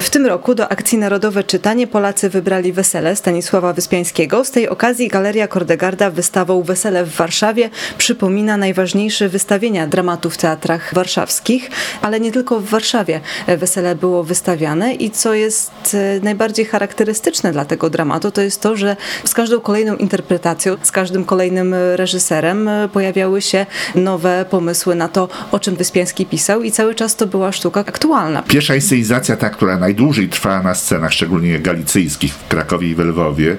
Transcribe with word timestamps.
W 0.00 0.10
tym 0.10 0.26
roku 0.26 0.54
do 0.54 0.68
akcji 0.72 0.98
Narodowe 0.98 1.44
Czytanie 1.44 1.86
Polacy 1.86 2.30
wybrali 2.30 2.72
Wesele 2.72 3.16
Stanisława 3.16 3.72
Wyspiańskiego. 3.72 4.44
Z 4.44 4.50
tej 4.50 4.68
okazji 4.68 5.08
Galeria 5.08 5.48
Kordegarda 5.48 6.10
wystawą 6.10 6.62
Wesele 6.62 7.04
w 7.04 7.16
Warszawie 7.16 7.70
przypomina 7.98 8.56
najważniejsze 8.56 9.28
wystawienia 9.28 9.86
dramatu 9.86 10.30
w 10.30 10.36
teatrach 10.36 10.94
warszawskich, 10.94 11.70
ale 12.02 12.20
nie 12.20 12.32
tylko 12.32 12.60
w 12.60 12.64
Warszawie 12.64 13.20
Wesele 13.58 13.94
było 13.94 14.24
wystawiane 14.24 14.94
i 14.94 15.10
co 15.10 15.34
jest 15.34 15.70
e, 15.94 16.20
najbardziej 16.22 16.64
charakterystyczne 16.64 17.52
dla 17.52 17.64
tego 17.64 17.90
dramatu, 17.90 18.30
to 18.30 18.42
jest 18.42 18.60
to, 18.60 18.76
że 18.76 18.96
z 19.24 19.34
każdą 19.34 19.60
kolejną 19.60 19.96
interpretacją, 19.96 20.76
z 20.82 20.92
każdym 20.92 21.24
kolejnym 21.24 21.74
reżyserem 21.94 22.68
e, 22.68 22.88
pojawiały 22.88 23.42
się 23.42 23.66
nowe 23.94 24.44
pomysły 24.50 24.94
na 24.94 25.08
to, 25.08 25.28
o 25.52 25.58
czym 25.58 25.76
Wyspiański 25.76 26.26
pisał 26.26 26.62
i 26.62 26.72
cały 26.72 26.94
czas 26.94 27.16
to 27.16 27.26
była 27.26 27.52
sztuka 27.52 27.80
aktualna. 27.80 28.42
Pierwsza 28.42 28.74
inscenizacja, 28.74 29.36
ta, 29.36 29.50
która 29.50 29.78
naj 29.78 29.89
najdłużej 29.90 30.28
trwała 30.28 30.62
na 30.62 30.74
scenach, 30.74 31.12
szczególnie 31.12 31.58
galicyjskich 31.58 32.34
w 32.34 32.48
Krakowie 32.48 32.88
i 32.88 32.94
w 32.94 32.98
Lwowie, 32.98 33.56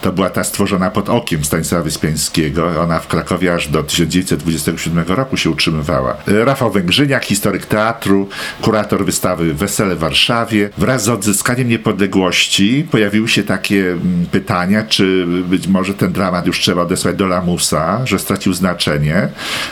to 0.00 0.12
była 0.12 0.30
ta 0.30 0.44
stworzona 0.44 0.90
pod 0.90 1.08
okiem 1.08 1.44
Stanisława 1.44 1.84
Wyspiańskiego. 1.84 2.80
Ona 2.80 2.98
w 2.98 3.06
Krakowie 3.06 3.54
aż 3.54 3.68
do 3.68 3.82
1927 3.82 5.04
roku 5.08 5.36
się 5.36 5.50
utrzymywała. 5.50 6.16
Rafał 6.26 6.70
Węgrzyniak, 6.70 7.24
historyk 7.24 7.66
teatru, 7.66 8.28
kurator 8.60 9.04
wystawy 9.04 9.54
Wesele 9.54 9.96
w 9.96 9.98
Warszawie. 9.98 10.70
Wraz 10.78 11.04
z 11.04 11.08
odzyskaniem 11.08 11.68
niepodległości 11.68 12.86
pojawiły 12.90 13.28
się 13.28 13.42
takie 13.42 13.90
mm, 13.90 14.26
pytania, 14.32 14.82
czy 14.82 15.26
być 15.26 15.66
może 15.66 15.94
ten 15.94 16.12
dramat 16.12 16.46
już 16.46 16.60
trzeba 16.60 16.82
odesłać 16.82 17.16
do 17.16 17.26
lamusa, 17.26 18.06
że 18.06 18.18
stracił 18.18 18.52
znaczenie. 18.52 19.28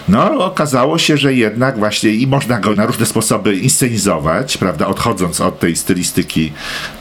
No, 0.08 0.44
okazało 0.44 0.98
się, 0.98 1.16
że 1.16 1.34
jednak 1.34 1.78
właśnie 1.78 2.10
i 2.10 2.26
można 2.26 2.58
go 2.58 2.74
na 2.74 2.86
różne 2.86 3.06
sposoby 3.06 3.56
inscenizować, 3.56 4.56
prawda, 4.56 4.86
odchodząc 4.86 5.40
od 5.40 5.58
tej 5.58 5.76
stylistyki 5.76 5.99
stylistyki 6.04 6.52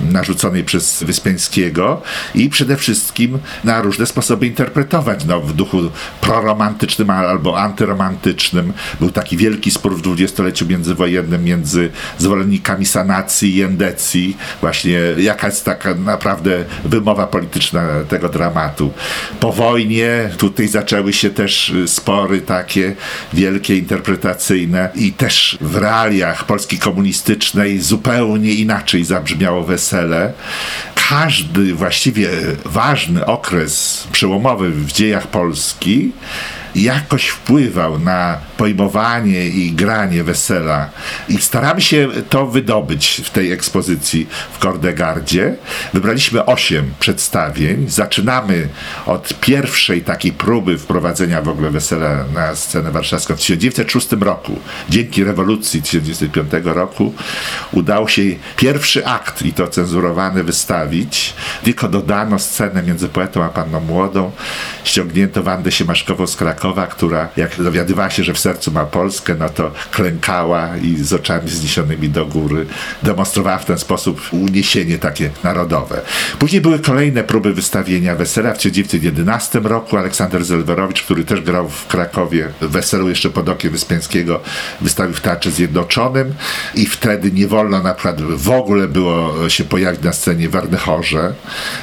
narzuconej 0.02 0.64
przez 0.64 1.04
Wyspiańskiego 1.04 2.02
i 2.36 2.50
przede 2.50 2.78
wszystkim 2.78 3.40
na 3.64 3.82
różne 3.82 4.06
sposoby 4.06 4.48
interpretować. 4.48 5.26
No, 5.26 5.42
w 5.42 5.54
duchu 5.54 5.78
proromantycznym 6.22 7.10
albo 7.10 7.60
antyromantycznym. 7.60 8.74
Był 9.00 9.12
taki 9.12 9.38
wielki 9.38 9.72
spór 9.72 9.98
w 9.98 10.02
dwudziestoleciu 10.02 10.66
międzywojennym 10.66 11.44
między 11.44 11.90
zwolennikami 12.18 12.86
sanacji 12.86 13.56
i 13.56 13.62
endecji. 13.62 14.38
Właśnie 14.62 15.00
jaka 15.18 15.48
jest 15.48 15.66
taka 15.66 15.96
naprawdę 15.96 16.66
wymowa 16.86 17.28
polityczna 17.28 17.88
tego 18.10 18.30
dramatu. 18.30 18.92
Po 19.40 19.52
wojnie 19.52 20.30
tutaj 20.38 20.68
zaczęły 20.68 21.14
się 21.14 21.30
też 21.30 21.74
spory 21.86 22.42
takie 22.42 22.96
wielkie, 23.34 23.78
interpretacyjne 23.78 24.90
i 24.96 25.14
też 25.14 25.58
w 25.62 25.76
realiach 25.76 26.46
Polski 26.46 26.80
komunistycznej 26.80 27.80
zupełnie 27.80 28.54
inaczej 28.54 28.89
inaczej 28.90 29.06
zabrzmiało 29.06 29.64
wesele. 29.64 30.34
Każdy 31.10 31.74
właściwie 31.74 32.30
ważny 32.66 33.26
okres 33.26 34.08
przełomowy 34.12 34.70
w 34.70 34.92
dziejach 34.92 35.28
Polski 35.28 36.12
jakoś 36.84 37.28
wpływał 37.28 38.00
na 38.00 38.38
pojmowanie 38.58 39.48
i 39.48 39.72
granie 39.72 40.24
wesela. 40.24 40.90
I 41.30 41.38
staramy 41.38 41.82
się 41.82 42.08
to 42.30 42.48
wydobyć 42.48 43.22
w 43.26 43.30
tej 43.30 43.52
ekspozycji 43.52 44.28
w 44.54 44.60
Kordegardzie. 44.60 45.56
Wybraliśmy 45.94 46.46
osiem 46.46 46.94
przedstawień. 47.00 47.90
Zaczynamy 47.90 48.70
od 49.06 49.34
pierwszej 49.42 50.02
takiej 50.02 50.32
próby 50.32 50.78
wprowadzenia 50.78 51.42
w 51.42 51.50
ogóle 51.50 51.70
wesela 51.70 52.26
na 52.34 52.56
scenę 52.56 52.92
warszawską 52.92 53.36
w 53.36 53.40
1906 53.40 54.12
roku. 54.22 54.60
Dzięki 54.90 55.24
rewolucji 55.24 55.82
1905 55.82 56.66
roku 56.66 57.14
udało 57.72 58.08
się 58.08 58.22
pierwszy 58.56 59.06
akt, 59.06 59.42
i 59.42 59.54
to 59.54 59.68
cenzurowany, 59.68 60.44
wystawić. 60.44 61.34
Tylko 61.64 61.88
dodano 61.88 62.40
scenę 62.40 62.84
między 62.84 63.10
poetą 63.10 63.44
a 63.44 63.50
panną 63.50 63.80
młodą. 63.80 64.32
Ściągnięto 64.84 65.44
Wandę 65.44 65.72
Siemaszkową 65.72 66.28
z 66.28 66.36
Krakowa, 66.36 66.69
która 66.88 67.30
jak 67.38 67.62
dowiadywała 67.62 68.10
się, 68.10 68.24
że 68.24 68.34
w 68.34 68.40
sercu 68.40 68.72
ma 68.72 68.86
Polskę, 68.86 69.36
no 69.40 69.50
to 69.50 69.72
klękała 69.92 70.78
i 70.78 70.96
z 70.96 71.14
oczami 71.14 71.50
zniesionymi 71.50 72.10
do 72.10 72.26
góry 72.26 72.66
demonstrowała 73.04 73.58
w 73.58 73.66
ten 73.66 73.78
sposób 73.78 74.22
uniesienie 74.32 74.98
takie 74.98 75.30
narodowe. 75.44 76.02
Później 76.40 76.62
były 76.62 76.80
kolejne 76.80 77.24
próby 77.24 77.54
wystawienia 77.54 78.16
wesela 78.16 78.54
w 78.54 78.58
1911 78.58 79.60
roku. 79.60 79.98
Aleksander 79.98 80.46
Zelwerowicz, 80.46 81.04
który 81.04 81.24
też 81.24 81.42
grał 81.42 81.70
w 81.70 81.88
Krakowie 81.88 82.48
w 82.62 82.68
weselu 82.68 83.10
jeszcze 83.10 83.30
pod 83.30 83.50
okiem 83.50 83.72
Wyspiańskiego, 83.72 84.42
wystawił 84.82 85.14
w 85.14 85.22
Teatrze 85.22 85.52
Zjednoczonym 85.52 86.34
i 86.76 86.86
wtedy 86.86 87.32
nie 87.32 87.48
wolno 87.48 87.84
na 87.84 87.94
przykład 87.94 88.22
w 88.22 88.50
ogóle 88.50 88.88
było 88.88 89.50
się 89.50 89.64
pojawić 89.64 90.02
na 90.02 90.14
scenie 90.14 90.50
Warnechorze, 90.50 91.34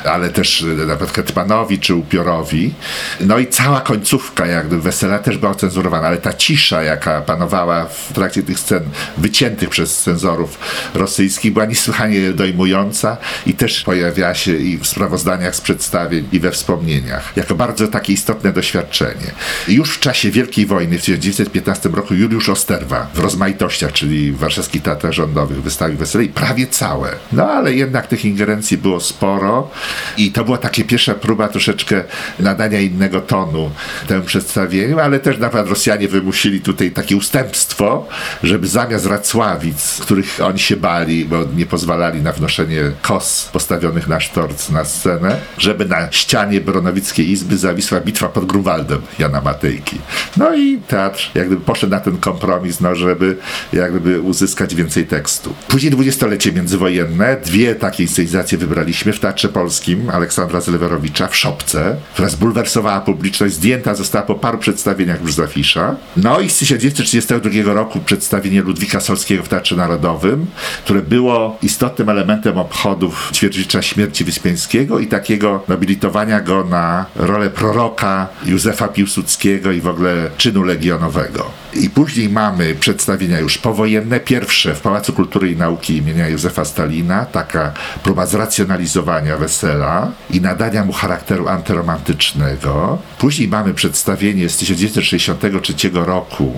ale 0.05 0.31
też 0.31 0.65
nawet 0.87 1.13
Hetmanowi 1.13 1.79
czy 1.79 1.95
Upiorowi. 1.95 2.75
No 3.21 3.39
i 3.39 3.47
cała 3.47 3.81
końcówka 3.81 4.47
jakby 4.67 4.81
wesela 4.81 5.19
też 5.19 5.39
była 5.39 5.55
cenzurowana, 5.55 6.07
ale 6.07 6.17
ta 6.17 6.33
cisza, 6.33 6.83
jaka 6.83 7.21
panowała 7.21 7.85
w 7.85 8.13
trakcie 8.13 8.43
tych 8.43 8.59
scen 8.59 8.83
wyciętych 9.19 9.69
przez 9.69 9.99
cenzorów 9.99 10.59
rosyjskich, 10.95 11.53
była 11.53 11.65
niesłychanie 11.65 12.33
dojmująca 12.33 13.17
i 13.47 13.55
też 13.55 13.83
pojawiała 13.83 14.35
się 14.35 14.57
i 14.57 14.79
w 14.79 14.87
sprawozdaniach 14.87 15.57
z 15.57 15.61
przedstawień, 15.61 16.29
i 16.33 16.41
we 16.41 16.51
wspomnieniach, 16.51 17.33
jako 17.37 17.55
bardzo 17.55 17.89
takie 17.89 18.13
istotne 18.13 18.53
doświadczenie. 18.53 19.31
Już 19.69 19.91
w 19.91 20.01
czasie 20.01 20.31
Wielkiej 20.31 20.67
Wojny 20.67 20.99
w 20.99 21.01
1915 21.01 21.89
roku 21.89 22.15
Juliusz 22.15 22.49
Osterwa 22.49 23.07
w 23.15 23.19
rozmaitościach, 23.19 23.93
czyli 23.93 24.33
w 24.33 24.39
warszawskich 24.39 24.83
teatrach 24.83 25.13
rządowych 25.13 25.63
wystawił 25.63 25.97
wesele 25.97 26.25
i 26.25 26.29
prawie 26.29 26.67
całe. 26.67 27.13
No 27.33 27.51
ale 27.51 27.75
jednak 27.75 28.07
tych 28.07 28.25
ingerencji 28.25 28.79
było 28.79 29.01
sporo 29.01 29.71
i 30.17 30.33
to 30.33 30.45
była 30.45 30.59
takie 30.59 30.85
pierwsza 30.85 31.15
próba 31.15 31.49
troszeczkę 31.49 32.05
nadania 32.41 32.81
innego 32.81 33.21
tonu 33.21 33.71
temu 34.07 34.23
przedstawieniu, 34.25 34.56
ale 35.03 35.21
też 35.21 35.39
nawet 35.39 35.69
Rosjanie 35.69 36.09
wymusili 36.09 36.61
tutaj 36.61 36.91
takie 36.91 37.17
ustępstwo, 37.17 38.09
żeby 38.43 38.67
zamiast 38.67 39.07
Racławic, 39.07 39.99
których 40.01 40.39
oni 40.45 40.59
się 40.59 40.77
bali, 40.77 41.25
bo 41.25 41.45
nie 41.57 41.67
pozwalali 41.67 42.23
na 42.23 42.33
wnoszenie 42.33 42.83
kos 43.03 43.49
postawionych 43.53 44.09
na 44.09 44.21
sztorc 44.21 44.71
na 44.71 44.85
scenę, 44.85 45.41
żeby 45.59 45.85
na 45.85 46.13
ścianie 46.13 46.61
Bronowickiej 46.61 47.31
Izby 47.31 47.57
zawisła 47.57 48.01
bitwa 48.01 48.29
pod 48.29 48.45
Grunwaldem 48.47 49.03
Jana 49.19 49.41
Matejki. 49.41 49.99
No 50.37 50.55
i 50.55 50.79
teatr 50.79 51.31
jak 51.35 51.47
gdyby 51.47 51.65
poszedł 51.65 51.91
na 51.91 52.01
ten 52.01 52.17
kompromis, 52.17 52.81
no, 52.81 52.95
żeby 52.95 53.37
jak 53.73 53.91
gdyby 53.91 54.21
uzyskać 54.21 54.75
więcej 54.75 55.07
tekstu. 55.07 55.55
Później 55.69 55.93
dwudziestolecie 55.93 56.53
międzywojenne, 56.53 57.37
dwie 57.45 57.75
takie 57.75 58.03
inscenizacje 58.03 58.59
wybraliśmy 58.59 59.13
w 59.13 59.21
Teatrze 59.21 59.49
Polskim 59.49 60.11
Aleksandra 60.11 60.61
Zlewerowicza 60.61 61.29
w 61.29 61.37
Szopce, 61.37 61.97
która 62.13 62.29
zbulwersowała 62.29 63.01
publiczność, 63.01 63.55
zdjęta 63.55 63.95
została 63.95 64.25
po 64.25 64.35
paru 64.47 64.59
przedstawieniach 64.59 65.23
już 65.23 65.35
z 65.35 65.41
afisza. 65.41 65.97
No 66.17 66.41
i 66.41 66.51
z 66.51 66.59
1932 66.59 67.73
roku 67.73 68.01
przedstawienie 68.01 68.63
Ludwika 68.63 69.01
Solskiego 69.01 69.43
w 69.43 69.49
Teatrze 69.49 69.77
Narodowym, 69.77 70.47
które 70.85 71.03
było 71.03 71.59
istotnym 71.63 72.09
elementem 72.09 72.59
obchodów 72.59 73.31
ćwierćwiecza 73.35 73.83
śmierci 73.83 74.25
Wyspiańskiego 74.25 74.99
i 74.99 75.07
takiego 75.07 75.63
nobilitowania 75.69 76.41
go 76.41 76.65
na 76.65 77.07
rolę 77.17 77.51
proroka 77.51 78.29
Józefa 78.45 78.89
Piłsudskiego 78.89 79.73
i 79.73 79.81
w 79.81 79.89
ogóle 79.89 80.31
czynu 80.37 80.63
legionowego. 80.63 81.66
I 81.75 81.91
później 81.91 82.29
mamy 82.29 82.75
przedstawienia 82.75 83.41
już 83.41 83.59
powojenne, 83.59 84.21
pierwsze 84.21 84.75
w 84.75 84.81
Pałacu 84.81 85.13
Kultury 85.13 85.53
i 85.53 85.57
Nauki 85.57 85.97
imienia 85.97 86.29
Józefa 86.29 86.65
Stalina, 86.65 87.25
taka 87.25 87.73
próba 88.03 88.27
zracjonalizowania 88.27 89.37
wesela 89.37 90.13
i 90.31 90.41
nadania 90.41 90.85
mu 90.85 90.93
charakteru 90.93 91.49
antyromantycznego. 91.49 92.99
Później 93.19 93.49
mamy 93.49 93.75
przedstawienie 93.75 94.49
z 94.49 94.57
1963 94.57 95.75
roku 95.93 96.53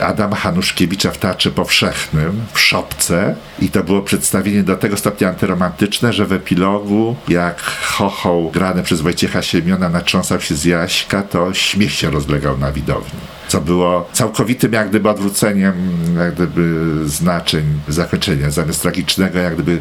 Adama 0.00 0.36
Hanuszkiewicza 0.36 1.10
w 1.10 1.18
Teatrze 1.18 1.50
Powszechnym 1.50 2.42
w 2.52 2.60
Szopce. 2.60 3.36
I 3.58 3.68
to 3.68 3.84
było 3.84 4.02
przedstawienie 4.02 4.62
do 4.62 4.76
tego 4.76 4.96
stopnia 4.96 5.28
antyromantyczne, 5.28 6.12
że 6.12 6.26
w 6.26 6.32
epilogu 6.32 7.16
jak 7.28 7.60
chochoł 7.82 8.50
grany 8.50 8.82
przez 8.82 9.00
Wojciecha 9.00 9.42
Siemiona 9.42 9.88
natrząsał 9.88 10.40
się 10.40 10.54
z 10.54 10.64
Jaśka, 10.64 11.22
to 11.22 11.54
śmiech 11.54 11.92
się 11.92 12.10
rozlegał 12.10 12.58
na 12.58 12.72
widowni 12.72 13.35
co 13.48 13.60
było 13.60 14.08
całkowitym 14.12 14.72
jak 14.72 14.88
gdyby 14.88 15.10
odwróceniem 15.10 15.74
jak 16.18 16.34
gdyby 16.34 16.84
znaczeń 17.08 17.64
zakończenia. 17.88 18.50
Zamiast 18.50 18.82
tragicznego 18.82 19.38
jak 19.38 19.54
gdyby 19.54 19.80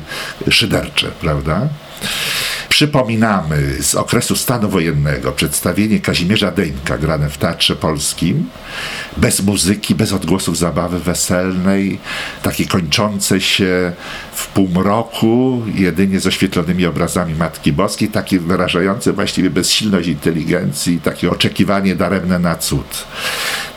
szydercze, 0.49 1.07
prawda? 1.21 1.67
Przypominamy 2.69 3.83
z 3.83 3.95
okresu 3.95 4.35
stanu 4.35 4.69
wojennego 4.69 5.31
przedstawienie 5.31 5.99
Kazimierza 5.99 6.51
Deńka 6.51 6.97
grane 6.97 7.29
w 7.29 7.37
Teatrze 7.37 7.75
Polskim, 7.75 8.49
bez 9.17 9.41
muzyki, 9.41 9.95
bez 9.95 10.13
odgłosów 10.13 10.57
zabawy 10.57 10.99
weselnej, 10.99 11.99
takie 12.41 12.65
kończące 12.65 13.41
się 13.41 13.91
w 14.35 14.47
półmroku, 14.47 15.61
jedynie 15.75 16.19
z 16.19 16.27
oświetlonymi 16.27 16.85
obrazami 16.85 17.35
Matki 17.35 17.73
Boskiej, 17.73 18.07
takie 18.07 18.39
wyrażające 18.39 19.13
właściwie 19.13 19.49
bezsilność 19.49 20.07
inteligencji, 20.07 20.99
takie 21.03 21.31
oczekiwanie 21.31 21.95
daremne 21.95 22.39
na 22.39 22.55
cud. 22.55 23.05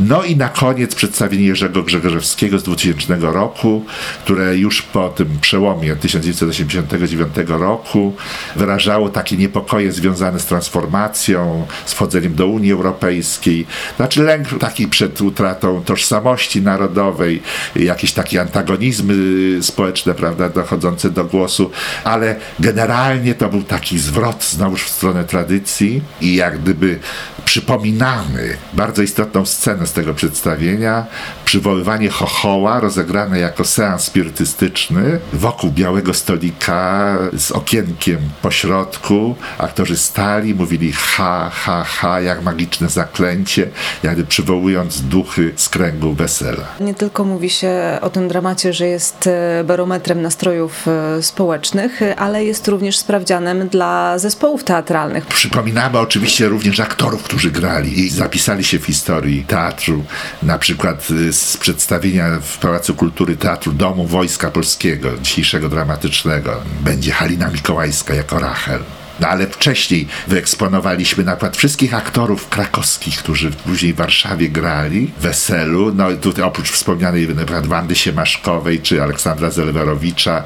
No 0.00 0.22
i 0.22 0.36
na 0.36 0.48
koniec 0.48 0.94
przedstawienie 0.94 1.46
Jerzego 1.46 1.82
Grzegorzewskiego 1.82 2.58
z 2.58 2.62
2000 2.62 3.16
roku, 3.20 3.84
które 4.24 4.56
już 4.56 4.82
po 4.82 5.08
tym 5.08 5.38
przełomie 5.40 5.96
1989 5.96 7.34
roku 7.48 8.14
wyrażało 8.56 9.08
takie 9.08 9.36
niepokoje 9.36 9.92
związane 9.92 10.40
z 10.40 10.46
transformacją, 10.46 11.66
z 11.86 11.92
wchodzeniem 11.92 12.34
do 12.34 12.46
Unii 12.46 12.72
Europejskiej, 12.72 13.66
znaczy 13.96 14.22
lęk 14.22 14.48
taki 14.60 14.88
przed 14.88 15.20
utratą 15.20 15.82
tożsamości 15.84 16.62
narodowej, 16.62 17.42
jakieś 17.76 18.12
takie 18.12 18.40
antagonizmy 18.40 19.14
społeczne, 19.62 20.14
prawda, 20.14 20.47
dochodzące 20.48 21.10
do 21.10 21.24
głosu, 21.24 21.70
ale 22.04 22.36
generalnie 22.60 23.34
to 23.34 23.48
był 23.48 23.62
taki 23.62 23.98
zwrot 23.98 24.44
znowuż 24.44 24.84
w 24.84 24.90
stronę 24.90 25.24
tradycji 25.24 26.02
i 26.20 26.34
jak 26.34 26.58
gdyby 26.58 26.98
przypominamy 27.44 28.56
bardzo 28.72 29.02
istotną 29.02 29.46
scenę 29.46 29.86
z 29.86 29.92
tego 29.92 30.14
przedstawienia, 30.14 31.06
przywoływanie 31.44 32.10
chochoła 32.10 32.80
rozegrane 32.80 33.38
jako 33.38 33.64
seans 33.64 34.02
spirytystyczny 34.04 35.18
wokół 35.32 35.70
białego 35.70 36.14
stolika 36.14 37.18
z 37.36 37.52
okienkiem 37.52 38.18
po 38.42 38.50
środku. 38.50 39.36
Aktorzy 39.58 39.96
stali, 39.96 40.54
mówili 40.54 40.92
ha, 40.92 41.50
ha, 41.54 41.84
ha, 41.84 42.20
jak 42.20 42.42
magiczne 42.42 42.88
zaklęcie, 42.88 43.70
jakby 44.02 44.24
przywołując 44.24 45.00
duchy 45.02 45.52
z 45.56 45.68
kręgu 45.68 46.12
wesela. 46.12 46.64
Nie 46.80 46.94
tylko 46.94 47.24
mówi 47.24 47.50
się 47.50 47.98
o 48.00 48.10
tym 48.10 48.28
dramacie, 48.28 48.72
że 48.72 48.86
jest 48.86 49.26
e, 49.26 49.64
barometrem 49.64 50.22
nastrojów 50.38 50.88
e, 50.88 51.22
społecznych, 51.22 52.00
ale 52.16 52.44
jest 52.44 52.68
również 52.68 52.98
sprawdzianem 52.98 53.68
dla 53.68 54.18
zespołów 54.18 54.64
teatralnych. 54.64 55.26
Przypominamy 55.26 55.98
oczywiście 55.98 56.48
również 56.48 56.80
aktorów, 56.80 57.22
którzy 57.22 57.50
grali 57.50 58.00
i 58.00 58.08
zapisali 58.08 58.64
się 58.64 58.78
w 58.78 58.86
historii 58.86 59.44
teatru, 59.44 60.04
na 60.42 60.58
przykład 60.58 61.10
y, 61.10 61.32
z 61.32 61.56
przedstawienia 61.56 62.40
w 62.40 62.58
Pałacu 62.58 62.94
Kultury 62.94 63.36
Teatru 63.36 63.72
Domu 63.72 64.06
Wojska 64.06 64.50
Polskiego, 64.50 65.10
dzisiejszego 65.22 65.68
dramatycznego. 65.68 66.60
Będzie 66.80 67.12
Halina 67.12 67.48
Mikołajska 67.48 68.14
jako 68.14 68.38
Rachel. 68.38 68.80
No 69.20 69.28
ale 69.28 69.46
wcześniej 69.46 70.08
wyeksponowaliśmy 70.28 71.24
na 71.24 71.32
przykład 71.32 71.56
wszystkich 71.56 71.94
aktorów 71.94 72.48
krakowskich, 72.48 73.18
którzy 73.18 73.50
później 73.50 73.92
w 73.92 73.96
Warszawie 73.96 74.48
grali 74.48 75.10
Weselu. 75.20 75.94
No 75.94 76.12
tutaj 76.12 76.44
oprócz 76.44 76.70
wspomnianej 76.70 77.28
Wandy 77.64 77.96
Siemaszkowej 77.96 78.80
czy 78.80 79.02
Aleksandra 79.02 79.50
Zelwerowicza, 79.50 80.42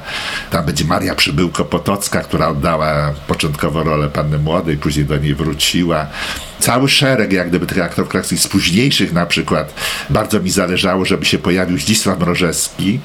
tam 0.51 0.65
będzie 0.65 0.85
Maria 0.85 1.15
Przybyłko-Potocka, 1.15 2.21
która 2.21 2.47
oddała 2.47 3.13
początkowo 3.27 3.83
rolę 3.83 4.09
Panny 4.09 4.37
Młodej, 4.37 4.77
później 4.77 5.05
do 5.05 5.17
niej 5.17 5.35
wróciła 5.35 6.07
cały 6.63 6.89
szereg 6.89 7.33
jak 7.33 7.49
gdyby 7.49 7.65
tych 7.65 7.81
aktorów 7.81 8.11
krakowskich 8.11 8.39
z 8.39 8.47
późniejszych 8.47 9.13
na 9.13 9.25
przykład. 9.25 9.73
Bardzo 10.09 10.39
mi 10.39 10.49
zależało, 10.49 11.05
żeby 11.05 11.25
się 11.25 11.37
pojawił 11.37 11.77
Zdzisław 11.77 12.19
Mrożewski. 12.19 12.99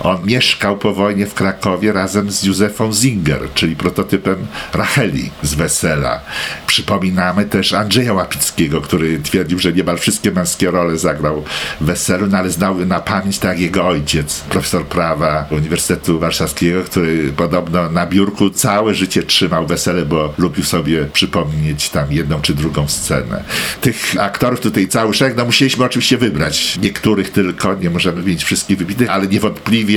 On 0.00 0.26
mieszkał 0.26 0.78
po 0.78 0.94
wojnie 0.94 1.26
w 1.26 1.34
Krakowie 1.34 1.92
razem 1.92 2.30
z 2.30 2.42
Józefą 2.42 2.92
Zinger, 2.92 3.40
czyli 3.54 3.76
prototypem 3.76 4.46
Racheli 4.74 5.30
z 5.42 5.54
Wesela. 5.54 6.20
Przypominamy 6.66 7.44
też 7.44 7.72
Andrzeja 7.72 8.12
Łapickiego, 8.12 8.80
który 8.80 9.18
twierdził, 9.18 9.58
że 9.58 9.72
niemal 9.72 9.98
wszystkie 9.98 10.30
męskie 10.30 10.70
role 10.70 10.98
zagrał 10.98 11.44
w 11.80 11.84
Weselu, 11.84 12.26
no 12.26 12.38
ale 12.38 12.50
znał 12.50 12.86
na 12.86 13.00
pamięć 13.00 13.38
tak 13.38 13.60
jego 13.60 13.86
ojciec, 13.86 14.40
profesor 14.40 14.86
prawa 14.86 15.46
Uniwersytetu 15.50 16.18
Warszawskiego, 16.18 16.84
który 16.84 17.32
podobno 17.36 17.90
na 17.90 18.06
biurku 18.06 18.50
całe 18.50 18.94
życie 18.94 19.22
trzymał 19.22 19.66
Wesele, 19.66 20.06
bo 20.06 20.34
lubił 20.38 20.64
sobie 20.64 21.04
przypomnieć 21.04 21.90
tam 21.90 22.12
jedną 22.12 22.40
czy 22.40 22.54
drugą 22.54 22.88
scenę. 22.88 23.44
Tych 23.80 24.14
aktorów 24.20 24.60
tutaj 24.60 24.88
cały 24.88 25.14
szereg, 25.14 25.36
no 25.36 25.44
musieliśmy 25.44 25.84
oczywiście 25.84 26.18
wybrać. 26.18 26.78
Niektórych 26.82 27.30
tylko, 27.30 27.74
nie 27.74 27.90
możemy 27.90 28.22
wymienić 28.22 28.44
wszystkich 28.44 28.78
wybitnych, 28.78 29.10
ale 29.10 29.26
niewątpliwie 29.26 29.87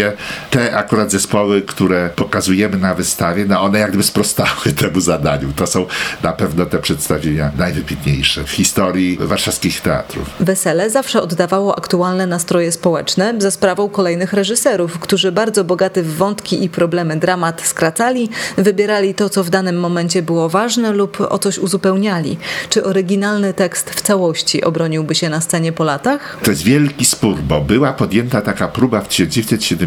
te 0.49 0.75
akurat 0.75 1.11
zespoły, 1.11 1.61
które 1.61 2.09
pokazujemy 2.15 2.77
na 2.77 2.95
wystawie, 2.95 3.45
no 3.45 3.61
one 3.61 3.79
jak 3.79 3.89
gdyby 3.89 4.03
sprostały 4.03 4.73
temu 4.81 5.01
zadaniu. 5.01 5.53
To 5.55 5.67
są 5.67 5.85
na 6.23 6.33
pewno 6.33 6.65
te 6.65 6.79
przedstawienia 6.79 7.51
najwybitniejsze 7.57 8.43
w 8.43 8.49
historii 8.49 9.17
warszawskich 9.21 9.81
teatrów. 9.81 10.29
Wesele 10.39 10.89
zawsze 10.89 11.21
oddawało 11.21 11.77
aktualne 11.77 12.27
nastroje 12.27 12.71
społeczne 12.71 13.33
za 13.37 13.51
sprawą 13.51 13.89
kolejnych 13.89 14.33
reżyserów, 14.33 14.99
którzy 14.99 15.31
bardzo 15.31 15.63
bogaty 15.63 16.03
w 16.03 16.15
wątki 16.15 16.63
i 16.63 16.69
problemy 16.69 17.17
dramat 17.17 17.61
skracali, 17.61 18.29
wybierali 18.57 19.13
to, 19.13 19.29
co 19.29 19.43
w 19.43 19.49
danym 19.49 19.79
momencie 19.79 20.21
było 20.21 20.49
ważne 20.49 20.91
lub 20.91 21.21
o 21.29 21.39
coś 21.39 21.57
uzupełniali. 21.57 22.37
Czy 22.69 22.83
oryginalny 22.83 23.53
tekst 23.53 23.89
w 23.89 24.01
całości 24.01 24.63
obroniłby 24.63 25.15
się 25.15 25.29
na 25.29 25.41
scenie 25.41 25.71
po 25.71 25.83
latach? 25.83 26.37
To 26.43 26.51
jest 26.51 26.63
wielki 26.63 27.05
spór, 27.05 27.37
bo 27.39 27.61
była 27.61 27.93
podjęta 27.93 28.41
taka 28.41 28.67
próba 28.67 29.01
w 29.01 29.07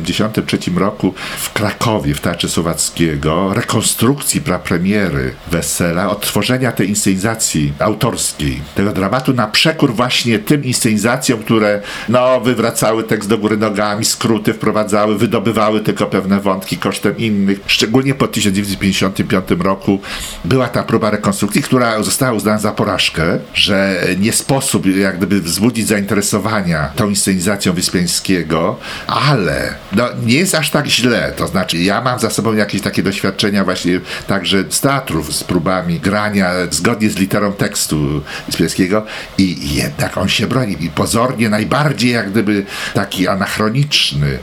1973 0.00 0.80
roku 0.80 1.14
w 1.38 1.52
Krakowie, 1.52 2.14
w 2.14 2.20
Teatrze 2.20 2.48
Słowackiego, 2.48 3.54
rekonstrukcji 3.54 4.40
prapremiery 4.40 5.34
Wesela, 5.50 6.10
odtworzenia 6.10 6.72
tej 6.72 6.88
inscenizacji 6.88 7.72
autorskiej, 7.78 8.60
tego 8.74 8.92
dramatu 8.92 9.32
na 9.32 9.46
przekór 9.46 9.94
właśnie 9.94 10.38
tym 10.38 10.64
inscenizacjom, 10.64 11.42
które 11.42 11.80
no, 12.08 12.40
wywracały 12.40 13.04
tekst 13.04 13.28
do 13.28 13.38
góry 13.38 13.56
nogami, 13.56 14.04
skróty 14.04 14.54
wprowadzały, 14.54 15.18
wydobywały 15.18 15.80
tylko 15.80 16.06
pewne 16.06 16.40
wątki 16.40 16.76
kosztem 16.76 17.16
innych. 17.18 17.60
Szczególnie 17.66 18.14
po 18.14 18.28
1955 18.28 19.44
roku 19.58 20.00
była 20.44 20.68
ta 20.68 20.82
próba 20.82 21.10
rekonstrukcji, 21.10 21.62
która 21.62 22.02
została 22.02 22.32
uznana 22.32 22.58
za 22.58 22.72
porażkę, 22.72 23.38
że 23.54 24.02
nie 24.18 24.32
sposób 24.32 24.86
jak 24.86 25.16
gdyby 25.16 25.40
wzbudzić 25.40 25.88
zainteresowania 25.88 26.88
tą 26.96 27.08
inscenizacją 27.08 27.72
Wyspiańskiego, 27.72 28.76
ale 29.06 29.74
no, 29.96 30.08
nie 30.26 30.34
jest 30.34 30.54
aż 30.54 30.70
tak 30.70 30.86
źle. 30.86 31.32
To 31.36 31.46
znaczy, 31.46 31.78
ja 31.78 32.00
mam 32.00 32.18
za 32.18 32.30
sobą 32.30 32.54
jakieś 32.54 32.82
takie 32.82 33.02
doświadczenia 33.02 33.64
właśnie 33.64 34.00
także 34.26 34.64
z 34.70 34.80
teatrów, 34.80 35.34
z 35.34 35.44
próbami 35.44 36.00
grania 36.00 36.50
zgodnie 36.70 37.10
z 37.10 37.16
literą 37.16 37.52
tekstu 37.52 38.22
Wyspiańskiego 38.46 39.04
i 39.38 39.74
jednak 39.74 40.18
on 40.18 40.28
się 40.28 40.46
broni. 40.46 40.76
I 40.80 40.90
pozornie 40.90 41.48
najbardziej 41.48 42.10
jak 42.10 42.30
gdyby 42.30 42.66
taki 42.94 43.28
anachroniczny, 43.28 44.38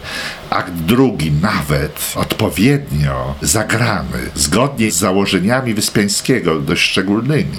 akt 0.50 0.74
drugi 0.74 1.32
nawet 1.32 2.14
odpowiednio 2.16 3.36
zagrany, 3.42 4.20
zgodnie 4.36 4.92
z 4.92 4.96
założeniami 4.96 5.74
Wyspiańskiego, 5.74 6.60
dość 6.60 6.82
szczególnymi, 6.82 7.58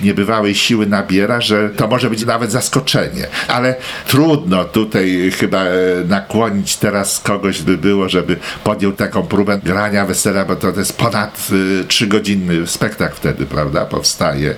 niebywałej 0.00 0.54
siły 0.54 0.86
nabiera, 0.86 1.40
że 1.40 1.70
to 1.70 1.88
może 1.88 2.10
być 2.10 2.26
nawet 2.26 2.52
zaskoczenie. 2.52 3.26
Ale 3.48 3.74
trudno 4.06 4.64
tutaj 4.64 5.32
chyba 5.38 5.64
e, 5.64 5.70
nakłonić 6.08 6.76
teraz 6.76 7.20
kogoś 7.20 7.62
by 7.62 7.78
było, 7.78 8.08
żeby 8.08 8.36
podjął 8.64 8.92
taką 8.92 9.22
próbę 9.22 9.60
grania 9.64 10.06
wesela, 10.06 10.44
bo 10.44 10.56
to, 10.56 10.72
jest 10.78 10.98
ponad 10.98 11.48
y, 11.52 11.84
trzygodzinny 11.84 12.66
spektakl 12.66 13.16
wtedy, 13.16 13.46
prawda, 13.46 13.84
powstaje. 13.84 14.54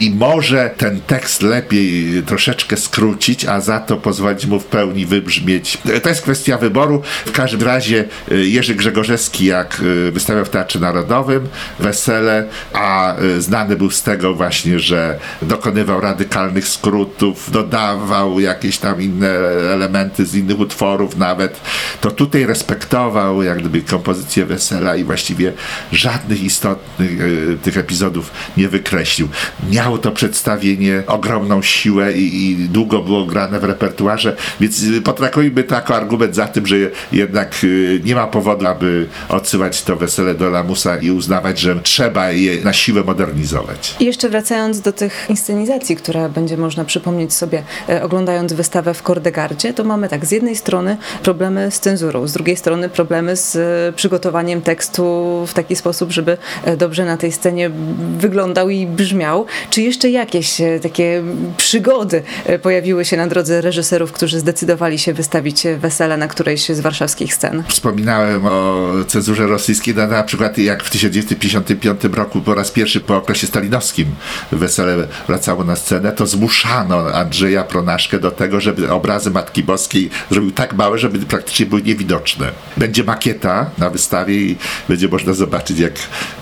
I 0.00 0.10
może 0.10 0.70
ten 0.76 1.00
tekst 1.00 1.42
lepiej 1.42 2.22
troszeczkę 2.22 2.76
skrócić, 2.76 3.44
a 3.44 3.60
za 3.60 3.80
to 3.80 3.96
pozwolić 3.96 4.46
mu 4.46 4.60
w 4.60 4.64
pełni 4.64 5.06
wybrzmieć. 5.06 5.78
To 6.02 6.08
jest 6.08 6.22
kwestia 6.22 6.58
wyboru. 6.58 7.02
W 7.26 7.32
każdym 7.32 7.62
razie 7.62 8.04
y, 8.32 8.46
Jerzy 8.46 8.74
Grzegorzewski, 8.74 9.44
jak 9.44 9.80
wystawiał 10.12 10.44
w 10.44 10.48
Teatrze 10.48 10.78
Narodowym 10.78 11.48
wesele, 11.78 12.44
a 12.72 13.14
znany 13.38 13.76
był 13.76 13.90
z 13.90 14.02
tego 14.02 14.34
właśnie, 14.34 14.65
że 14.76 15.18
dokonywał 15.42 16.00
radykalnych 16.00 16.68
skrótów, 16.68 17.50
dodawał 17.50 18.40
jakieś 18.40 18.78
tam 18.78 19.02
inne 19.02 19.28
elementy 19.72 20.26
z 20.26 20.34
innych 20.34 20.58
utworów 20.60 21.16
nawet, 21.16 21.60
to 22.00 22.10
tutaj 22.10 22.46
respektował 22.46 23.42
jak 23.42 23.58
gdyby 23.58 23.82
kompozycję 23.82 24.46
wesela 24.46 24.96
i 24.96 25.04
właściwie 25.04 25.52
żadnych 25.92 26.42
istotnych 26.42 27.20
y, 27.20 27.58
tych 27.62 27.78
epizodów 27.78 28.30
nie 28.56 28.68
wykreślił. 28.68 29.28
Miało 29.70 29.98
to 29.98 30.12
przedstawienie 30.12 31.02
ogromną 31.06 31.62
siłę 31.62 32.12
i, 32.12 32.50
i 32.50 32.68
długo 32.68 33.02
było 33.02 33.24
grane 33.24 33.60
w 33.60 33.64
repertuarze, 33.64 34.36
więc 34.60 34.84
potraktujmy 35.04 35.62
to 35.64 35.74
jako 35.74 35.96
argument 35.96 36.34
za 36.34 36.46
tym, 36.46 36.66
że 36.66 36.76
jednak 37.12 37.64
y, 37.64 38.00
nie 38.04 38.14
ma 38.14 38.26
powodu, 38.26 38.66
aby 38.66 39.06
odsyłać 39.28 39.82
to 39.82 39.96
wesele 39.96 40.34
do 40.34 40.50
lamusa 40.50 40.96
i 40.96 41.10
uznawać, 41.10 41.60
że 41.60 41.80
trzeba 41.82 42.30
je 42.30 42.64
na 42.64 42.72
siłę 42.72 43.02
modernizować. 43.02 43.94
I 44.00 44.04
jeszcze 44.04 44.28
wracając 44.28 44.55
do 44.82 44.92
tych 44.92 45.26
inscenizacji, 45.28 45.96
które 45.96 46.28
będzie 46.28 46.56
można 46.56 46.84
przypomnieć 46.84 47.34
sobie 47.34 47.62
e, 47.88 48.02
oglądając 48.02 48.52
wystawę 48.52 48.94
w 48.94 49.02
Kordegardzie, 49.02 49.74
to 49.74 49.84
mamy 49.84 50.08
tak, 50.08 50.26
z 50.26 50.30
jednej 50.30 50.56
strony 50.56 50.96
problemy 51.22 51.70
z 51.70 51.80
cenzurą, 51.80 52.26
z 52.26 52.32
drugiej 52.32 52.56
strony 52.56 52.88
problemy 52.88 53.36
z 53.36 53.56
e, 53.56 53.92
przygotowaniem 53.96 54.62
tekstu 54.62 55.44
w 55.46 55.54
taki 55.54 55.76
sposób, 55.76 56.12
żeby 56.12 56.38
e, 56.64 56.76
dobrze 56.76 57.04
na 57.04 57.16
tej 57.16 57.32
scenie 57.32 57.70
wyglądał 58.18 58.70
i 58.70 58.86
brzmiał. 58.86 59.46
Czy 59.70 59.82
jeszcze 59.82 60.10
jakieś 60.10 60.60
takie 60.82 61.22
przygody 61.56 62.22
pojawiły 62.62 63.04
się 63.04 63.16
na 63.16 63.26
drodze 63.26 63.60
reżyserów, 63.60 64.12
którzy 64.12 64.40
zdecydowali 64.40 64.98
się 64.98 65.12
wystawić 65.12 65.66
wesele 65.78 66.16
na 66.16 66.26
na 66.26 66.30
którejś 66.30 66.68
z 66.68 66.80
warszawskich 66.80 67.34
scen. 67.34 67.62
Wspominałem 67.68 68.46
o 68.46 68.88
cenzurze 69.06 69.46
rosyjskiej, 69.46 69.94
no, 69.94 70.06
na 70.06 70.22
przykład 70.22 70.58
jak 70.58 70.84
w 70.84 70.90
1955 70.90 72.14
roku 72.14 72.40
po 72.40 72.54
raz 72.54 72.70
pierwszy 72.70 73.00
po 73.00 73.16
okresie 73.16 73.46
stalinowskim 73.46 74.06
wesele 74.52 75.08
wracało 75.28 75.64
na 75.64 75.76
scenę, 75.76 76.12
to 76.12 76.26
zmuszano 76.26 76.98
Andrzeja 77.12 77.64
Pronaszkę 77.64 78.18
do 78.18 78.30
tego, 78.30 78.60
żeby 78.60 78.90
obrazy 78.90 79.30
Matki 79.30 79.62
Boskiej 79.62 80.10
zrobił 80.30 80.50
tak 80.50 80.74
małe, 80.74 80.98
żeby 80.98 81.18
praktycznie 81.18 81.66
były 81.66 81.82
niewidoczne. 81.82 82.52
Będzie 82.76 83.04
makieta 83.04 83.70
na 83.78 83.90
wystawie 83.90 84.36
i 84.36 84.56
będzie 84.88 85.08
można 85.08 85.32
zobaczyć, 85.32 85.78
jak 85.78 85.92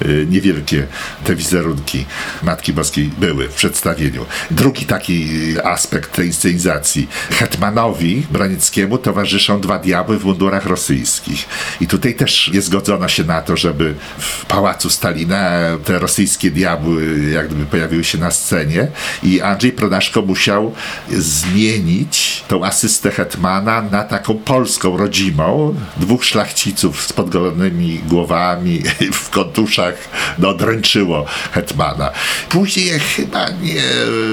y, 0.03 0.27
niewielkie 0.31 0.87
te 1.25 1.37
wizerunki 1.37 2.05
Matki 2.43 2.73
Boskiej 2.73 3.11
były 3.19 3.49
w 3.49 3.55
przedstawieniu. 3.55 4.27
Drugi 4.51 4.87
taki 4.87 5.29
aspekt 5.65 6.13
tej 6.13 6.27
inscenizacji. 6.27 7.09
Hetmanowi 7.31 8.27
Branieckiemu 8.31 8.99
towarzyszą 8.99 9.61
dwa 9.61 9.79
diabły 9.79 10.19
w 10.19 10.25
mundurach 10.25 10.67
rosyjskich. 10.67 11.49
I 11.81 11.87
tutaj 11.87 12.15
też 12.15 12.51
nie 12.55 12.63
zgodzono 12.63 13.09
się 13.09 13.25
na 13.25 13.43
to, 13.43 13.57
żeby 13.57 13.95
w 14.19 14.47
pałacu 14.47 14.91
Stalina 14.91 15.51
te 15.85 15.99
rosyjskie 15.99 16.51
diabły 16.51 17.31
jak 17.33 17.47
gdyby 17.47 17.67
pojawiły 17.67 17.94
się 18.03 18.19
na 18.19 18.31
scenie 18.31 18.89
i 19.23 19.41
Andrzej 19.41 19.73
Pronaszko 19.73 20.23
musiał 20.23 20.73
zmienić 21.11 22.45
tą 22.49 22.65
asystę 22.65 23.11
Hetmana 23.11 23.83
na 23.83 24.05
taką 24.05 24.35
polską, 24.35 24.97
rodzimą. 24.97 25.75
Dwóch 25.97 26.25
szlachciców 26.25 27.03
z 27.03 27.13
podgolonymi 27.13 28.01
głowami 28.09 28.83
w 29.23 29.31
kontuszach 29.31 29.95
no, 30.39 30.55
dręczyło 30.55 31.27
Hetmana. 31.53 32.11
Później 32.49 33.01
chyba 33.01 33.51
nie 33.51 33.83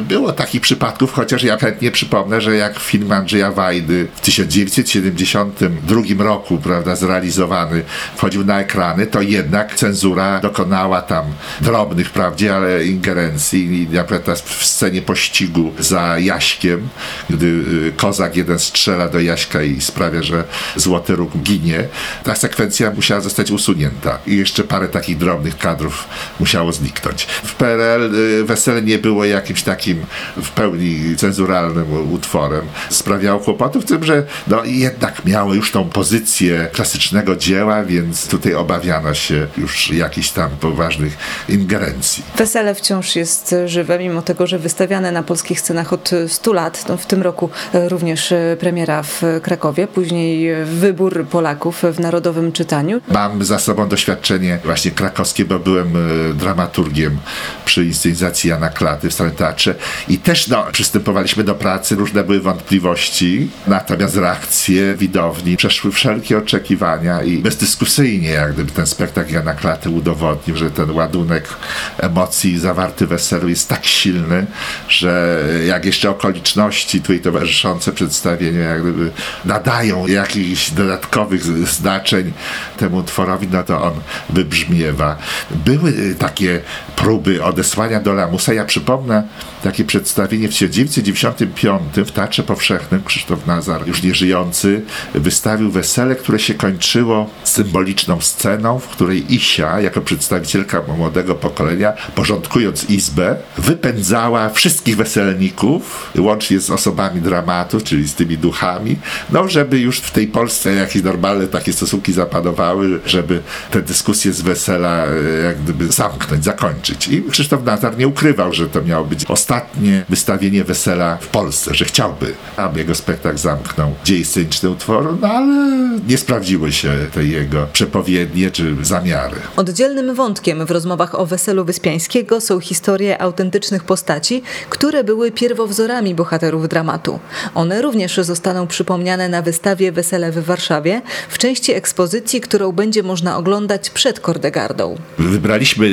było 0.01 0.33
takich 0.33 0.61
przypadków, 0.61 1.13
chociaż 1.13 1.43
ja 1.43 1.57
chętnie 1.57 1.91
przypomnę, 1.91 2.41
że 2.41 2.55
jak 2.55 2.79
film 2.79 3.11
Andrzeja 3.11 3.51
Wajdy 3.51 4.07
w 4.15 4.21
1972 4.21 6.23
roku, 6.23 6.57
prawda, 6.57 6.95
zrealizowany, 6.95 7.83
wchodził 8.15 8.45
na 8.45 8.59
ekrany, 8.59 9.07
to 9.07 9.21
jednak 9.21 9.75
cenzura 9.75 10.39
dokonała 10.39 11.01
tam 11.01 11.25
drobnych, 11.61 12.07
wprawdzie, 12.07 12.55
ale 12.55 12.85
ingerencji. 12.85 13.50
I 13.53 13.87
na 13.91 14.35
w 14.35 14.65
scenie 14.65 15.01
pościgu 15.01 15.73
za 15.79 16.19
Jaśkiem, 16.19 16.89
gdy 17.29 17.45
y, 17.45 17.93
kozak 17.97 18.35
jeden 18.35 18.59
strzela 18.59 19.07
do 19.07 19.19
Jaśka 19.19 19.63
i 19.63 19.81
sprawia, 19.81 20.23
że 20.23 20.43
Złoty 20.75 21.15
Róg 21.15 21.37
ginie, 21.37 21.87
ta 22.23 22.35
sekwencja 22.35 22.91
musiała 22.91 23.21
zostać 23.21 23.51
usunięta. 23.51 24.19
I 24.27 24.37
jeszcze 24.37 24.63
parę 24.63 24.87
takich 24.87 25.17
drobnych 25.17 25.57
kadrów 25.57 26.07
musiało 26.39 26.71
zniknąć. 26.71 27.23
W 27.23 27.55
PRL 27.55 28.15
y, 28.15 28.43
wesele 28.43 28.81
nie 28.81 28.97
było 28.97 29.25
jakimś 29.25 29.63
takim 29.63 30.05
w 30.37 30.49
pełni 30.49 31.15
cenzuralnym 31.17 32.11
utworem. 32.13 32.65
Sprawiało 32.89 33.39
kłopotów 33.39 33.83
w 33.83 33.87
tym, 33.87 34.03
że 34.03 34.23
no, 34.47 34.65
jednak 34.65 35.25
miało 35.25 35.53
już 35.53 35.71
tą 35.71 35.89
pozycję 35.89 36.69
klasycznego 36.73 37.35
dzieła, 37.35 37.83
więc 37.83 38.27
tutaj 38.27 38.53
obawiano 38.53 39.13
się 39.13 39.47
już 39.57 39.91
jakichś 39.91 40.29
tam 40.29 40.49
poważnych 40.49 41.17
ingerencji. 41.49 42.23
Wesele 42.37 42.75
wciąż 42.75 43.15
jest 43.15 43.40
żywe, 43.65 43.99
mimo 43.99 44.21
tego, 44.21 44.47
że 44.47 44.59
wystawiane 44.59 45.11
na 45.11 45.23
polskich 45.23 45.59
scenach 45.59 45.93
od 45.93 46.11
100 46.27 46.53
lat. 46.53 46.85
No, 46.89 46.97
w 46.97 47.05
tym 47.05 47.21
roku 47.21 47.49
również 47.73 48.33
premiera 48.59 49.03
w 49.03 49.21
Krakowie, 49.43 49.87
później 49.87 50.65
wybór 50.65 51.25
Polaków 51.25 51.83
w 51.93 51.99
Narodowym 51.99 52.51
Czytaniu. 52.51 53.01
Mam 53.07 53.43
za 53.43 53.59
sobą 53.59 53.87
doświadczenie 53.89 54.59
właśnie 54.65 54.91
krakowskie, 54.91 55.45
bo 55.45 55.59
byłem 55.59 55.95
e, 55.95 56.33
dramaturgiem 56.33 57.17
przy 57.65 57.85
inscenizacji 57.85 58.49
Jana 58.49 58.69
Klaty 58.69 59.09
w 59.09 59.13
Starym 59.13 59.35
Teatrze 59.35 59.75
i 60.07 60.17
też 60.17 60.47
no, 60.47 60.65
przystępowaliśmy 60.71 61.43
do 61.43 61.55
pracy, 61.55 61.95
różne 61.95 62.23
były 62.23 62.39
wątpliwości, 62.39 63.49
natomiast 63.67 64.15
reakcje 64.15 64.95
widowni 64.95 65.57
przeszły 65.57 65.91
wszelkie 65.91 66.37
oczekiwania 66.37 67.23
i 67.23 67.37
bezdyskusyjnie 67.37 68.29
jak 68.29 68.53
gdyby 68.53 68.71
ten 68.71 68.87
spektakl 68.87 69.33
Jana 69.33 69.53
Klaty 69.53 69.89
udowodnił, 69.89 70.57
że 70.57 70.71
ten 70.71 70.91
ładunek 70.91 71.49
emocji 71.97 72.59
zawarty 72.59 73.07
w 73.07 73.11
weselu 73.31 73.49
jest 73.49 73.69
tak 73.69 73.85
silny, 73.85 74.45
że 74.89 75.43
jak 75.67 75.85
jeszcze 75.85 76.09
okoliczności 76.09 77.01
tutaj 77.01 77.19
towarzyszące 77.19 77.91
przedstawieniu 77.91 78.59
jak 78.59 78.81
gdyby 78.81 79.11
nadają 79.45 80.07
jakichś 80.07 80.71
dodatkowych 80.71 81.43
znaczeń 81.67 82.33
temu 82.77 82.97
utworowi, 82.97 83.47
no 83.51 83.63
to 83.63 83.83
on 83.83 83.93
wybrzmiewa. 84.29 85.17
Były 85.51 86.15
takie 86.19 86.61
próby 86.95 87.43
odesłania 87.43 87.99
do 87.99 88.13
lamusa. 88.13 88.53
Ja 88.53 88.65
przypomnę 88.65 89.23
takie 89.63 89.83
przedstawienie 89.83 90.47
w 90.47 90.53
1995 90.53 91.81
w 91.95 92.11
Teatrze 92.11 92.43
Powszechnym 92.43 93.03
Krzysztof 93.03 93.47
Nazar, 93.47 93.87
już 93.87 94.03
nieżyjący, 94.03 94.81
wystawił 95.13 95.71
wesele, 95.71 96.15
które 96.15 96.39
się 96.39 96.53
kończyło 96.53 97.29
symboliczną 97.43 98.21
sceną, 98.21 98.79
w 98.79 98.87
której 98.87 99.33
Isia, 99.33 99.81
jako 99.81 100.01
przedstawicielka 100.01 100.81
młodego 100.97 101.35
pokolenia, 101.35 101.93
porządkując 102.15 102.89
izbę, 102.89 103.10
wypędzała 103.57 104.49
wszystkich 104.49 104.97
weselników, 104.97 106.11
łącznie 106.17 106.59
z 106.59 106.69
osobami 106.69 107.21
dramatu, 107.21 107.81
czyli 107.81 108.07
z 108.07 108.15
tymi 108.15 108.37
duchami, 108.37 108.95
no 109.29 109.47
żeby 109.47 109.79
już 109.79 109.99
w 109.99 110.11
tej 110.11 110.27
Polsce 110.27 110.73
jakieś 110.73 111.03
normalne 111.03 111.47
takie 111.47 111.73
stosunki 111.73 112.13
zapanowały, 112.13 112.99
żeby 113.05 113.41
te 113.71 113.81
dyskusje 113.81 114.33
z 114.33 114.41
wesela 114.41 115.05
e, 115.05 115.43
jak 115.43 115.61
gdyby 115.61 115.91
zamknąć, 115.91 116.43
zakończyć. 116.43 117.07
I 117.07 117.23
Krzysztof 117.31 117.63
Nazar 117.63 117.97
nie 117.97 118.07
ukrywał, 118.07 118.53
że 118.53 118.69
to 118.69 118.81
miało 118.81 119.05
być 119.05 119.25
ostatnie 119.25 120.05
wystawienie 120.09 120.63
wesela 120.63 121.17
w 121.21 121.27
Polsce, 121.27 121.75
że 121.75 121.85
chciałby, 121.85 122.33
aby 122.57 122.79
jego 122.79 122.95
spektakl 122.95 123.37
zamknął 123.37 123.93
dzieje 124.03 124.25
sceniczne 124.25 124.69
utworu, 124.69 125.17
no 125.21 125.27
ale 125.27 125.71
nie 126.07 126.17
sprawdziły 126.17 126.71
się 126.71 126.91
te 127.13 127.23
jego 127.23 127.67
przepowiednie 127.73 128.51
czy 128.51 128.75
zamiary. 128.81 129.35
Oddzielnym 129.55 130.15
wątkiem 130.15 130.65
w 130.65 130.71
rozmowach 130.71 131.19
o 131.19 131.25
weselu 131.25 131.65
Wyspiańskiego 131.65 132.41
są 132.41 132.59
historie 132.59 133.00
autentycznych 133.09 133.83
postaci, 133.83 134.43
które 134.69 135.03
były 135.03 135.31
pierwowzorami 135.31 136.15
bohaterów 136.15 136.67
dramatu. 136.67 137.19
One 137.55 137.81
również 137.81 138.15
zostaną 138.15 138.67
przypomniane 138.67 139.29
na 139.29 139.41
wystawie 139.41 139.91
Wesele 139.91 140.31
w 140.31 140.45
Warszawie 140.45 141.01
w 141.29 141.37
części 141.37 141.73
ekspozycji, 141.73 142.41
którą 142.41 142.71
będzie 142.71 143.03
można 143.03 143.37
oglądać 143.37 143.89
przed 143.89 144.19
Kordegardą. 144.19 144.95
Wybraliśmy 145.17 145.89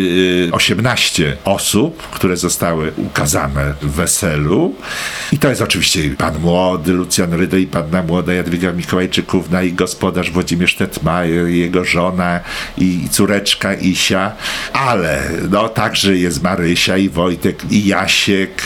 18 0.53 1.25
y, 1.25 1.37
osób, 1.45 2.03
które 2.03 2.37
zostały 2.37 2.93
ukazane 2.97 3.75
w 3.83 3.91
weselu 3.91 4.75
i 5.33 5.39
to 5.39 5.49
jest 5.49 5.63
oczywiście 5.63 6.11
pan 6.19 6.39
młody 6.39 6.93
Lucjan 6.93 7.33
Rydę 7.33 7.61
i 7.61 7.67
panna 7.67 8.03
młoda 8.03 8.33
Jadwiga 8.33 8.73
Mikołajczykówna 8.73 9.63
i 9.63 9.73
gospodarz 9.73 10.31
Włodzimierz 10.31 10.75
Tetmajer, 10.75 11.47
jego 11.47 11.85
żona 11.85 12.41
i 12.79 13.09
córeczka 13.11 13.75
Isia, 13.75 14.33
ale 14.73 15.23
no 15.51 15.69
także 15.69 16.17
jest 16.17 16.43
Marysia 16.43 16.97
i 16.99 17.09
Wojtek 17.09 17.73
i 17.73 17.87
Jasiek 17.87 18.63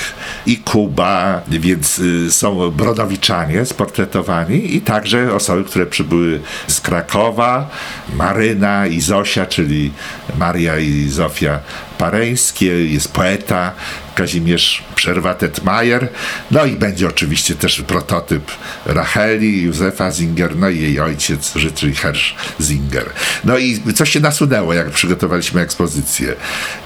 i 0.47 0.57
Kuba, 0.57 1.43
więc 1.49 1.99
y, 1.99 2.33
są 2.33 2.71
brodowiczanie 2.71 3.67
sportretowani 3.67 4.77
i 4.77 4.81
także 4.81 5.35
osoby, 5.35 5.65
które 5.65 5.87
przybyły 5.87 6.41
z 6.67 6.81
Krakowa, 6.81 7.71
Maryna 8.17 8.87
i 8.87 9.01
Zosia, 9.01 9.47
czyli 9.47 9.93
Maria 10.39 10.79
i 10.79 11.09
Zofia 11.09 11.61
Pareńskie, 12.03 12.87
jest 12.87 13.13
poeta 13.13 13.73
Kazimierz 14.15 14.85
Przerwatet-Majer, 14.97 16.07
no 16.51 16.65
i 16.65 16.77
będzie 16.77 17.09
oczywiście 17.09 17.55
też 17.55 17.83
prototyp 17.83 18.51
Racheli, 18.87 19.63
Józefa 19.63 20.11
Zinger, 20.11 20.57
no 20.57 20.69
i 20.69 20.81
jej 20.81 21.01
ojciec 21.01 21.53
Żytry 21.57 21.95
Hersz 21.95 22.35
Zinger. 22.61 23.11
No 23.45 23.59
i 23.59 23.81
co 23.95 24.05
się 24.05 24.21
nasunęło, 24.21 24.75
jak 24.75 24.91
przygotowaliśmy 24.91 25.61
ekspozycję? 25.61 26.35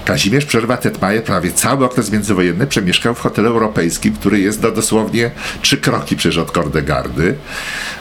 Kazimierz 0.04 0.46
Przerwatet-Majer 0.46 1.22
prawie 1.22 1.52
cały 1.52 1.84
okres 1.84 2.10
międzywojenny 2.10 2.66
przemieszkał 2.66 3.14
w 3.14 3.20
hotelu 3.20 3.48
europejskim, 3.48 4.14
który 4.14 4.40
jest 4.40 4.60
do 4.60 4.72
dosłownie 4.72 5.30
trzy 5.62 5.76
kroki 5.76 6.16
przecież 6.16 6.38
od 6.38 6.52
Kordegardy. 6.52 7.34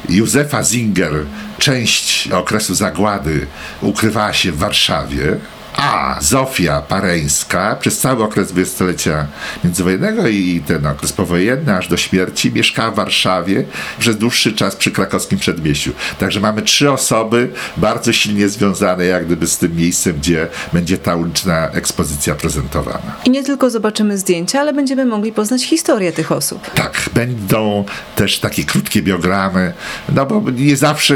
Józefa 0.09 0.63
Zinger 0.63 1.13
część 1.57 2.31
okresu 2.31 2.75
zagłady 2.75 3.47
ukrywała 3.81 4.33
się 4.33 4.51
w 4.51 4.57
Warszawie, 4.57 5.37
a 5.77 6.17
Zofia 6.21 6.81
Pareńska 6.81 7.75
przez 7.75 7.99
cały 7.99 8.23
okres 8.23 8.47
dwudziestolecia 8.47 9.27
międzywojennego 9.63 10.27
i 10.27 10.61
ten 10.67 10.85
okres 10.85 11.13
powojenny, 11.13 11.77
aż 11.77 11.87
do 11.87 11.97
śmierci, 11.97 12.51
mieszkała 12.51 12.91
w 12.91 12.95
Warszawie 12.95 13.65
przez 13.99 14.17
dłuższy 14.17 14.53
czas 14.53 14.75
przy 14.75 14.91
krakowskim 14.91 15.39
przedmieściu. 15.39 15.91
Także 16.19 16.39
mamy 16.39 16.61
trzy 16.61 16.91
osoby 16.91 17.51
bardzo 17.77 18.13
silnie 18.13 18.49
związane 18.49 19.05
jak 19.05 19.25
gdyby 19.25 19.47
z 19.47 19.57
tym 19.57 19.75
miejscem, 19.75 20.13
gdzie 20.17 20.47
będzie 20.73 20.97
ta 20.97 21.15
uliczna 21.15 21.69
ekspozycja 21.69 22.35
prezentowana. 22.35 23.15
I 23.25 23.29
nie 23.29 23.43
tylko 23.43 23.69
zobaczymy 23.69 24.17
zdjęcia, 24.17 24.59
ale 24.59 24.73
będziemy 24.73 25.05
mogli 25.05 25.31
poznać 25.31 25.65
historię 25.65 26.11
tych 26.11 26.31
osób. 26.31 26.71
Tak, 26.71 27.09
będą 27.13 27.85
też 28.15 28.39
takie 28.39 28.63
krótkie 28.63 29.01
biogramy, 29.01 29.73
no 30.15 30.25
bo 30.25 30.51
nie 30.51 30.77
zawsze 30.77 31.15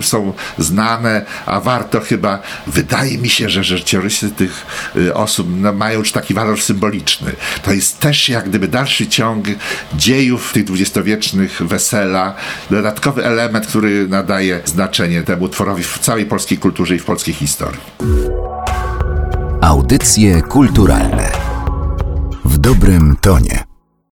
są 0.00 0.32
znane, 0.58 1.24
a 1.46 1.60
warto 1.60 2.00
chyba, 2.00 2.42
wydaje 2.66 3.18
mi 3.18 3.28
się, 3.28 3.48
że, 3.48 3.64
że 3.64 3.77
życiorysy 3.78 4.30
tych 4.30 4.66
y, 4.96 5.14
osób 5.14 5.48
no, 5.50 5.72
mają 5.72 5.98
już 5.98 6.12
taki 6.12 6.34
walor 6.34 6.60
symboliczny. 6.60 7.32
To 7.62 7.72
jest 7.72 8.00
też 8.00 8.28
jak 8.28 8.48
gdyby 8.48 8.68
dalszy 8.68 9.06
ciąg 9.06 9.46
dziejów 9.94 10.52
tych 10.52 10.64
dwudziestowiecznych 10.64 11.62
wesela, 11.62 12.34
dodatkowy 12.70 13.24
element, 13.24 13.66
który 13.66 14.08
nadaje 14.08 14.60
znaczenie 14.64 15.22
temu 15.22 15.44
utworowi 15.44 15.82
w 15.82 15.98
całej 15.98 16.26
polskiej 16.26 16.58
kulturze 16.58 16.96
i 16.96 16.98
w 16.98 17.04
polskiej 17.04 17.34
historii. 17.34 17.80
Audycje 19.60 20.42
kulturalne 20.42 21.32
w 22.44 22.58
dobrym 22.58 23.16
tonie. 23.20 23.67